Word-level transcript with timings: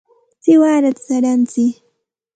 ¡siwarata 0.43 1.01
wayratsiy! 1.13 1.71